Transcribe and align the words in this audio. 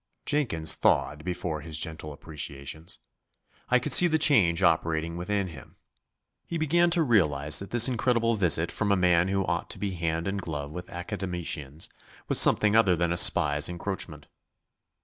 Jenkins 0.25 0.73
thawed 0.73 1.23
before 1.23 1.61
his 1.61 1.77
gentle 1.77 2.11
appreciations. 2.11 2.97
I 3.69 3.77
could 3.77 3.93
see 3.93 4.07
the 4.07 4.17
change 4.17 4.63
operating 4.63 5.15
within 5.15 5.49
him. 5.49 5.75
He 6.47 6.57
began 6.57 6.89
to 6.89 7.03
realise 7.03 7.59
that 7.59 7.69
this 7.69 7.87
incredible 7.87 8.33
visit 8.33 8.71
from 8.71 8.91
a 8.91 8.95
man 8.95 9.27
who 9.27 9.45
ought 9.45 9.69
to 9.69 9.77
be 9.77 9.91
hand 9.91 10.27
and 10.27 10.41
glove 10.41 10.71
with 10.71 10.89
Academicians 10.89 11.87
was 12.27 12.39
something 12.39 12.75
other 12.75 12.95
than 12.95 13.13
a 13.13 13.15
spy's 13.15 13.69
encroachment. 13.69 14.25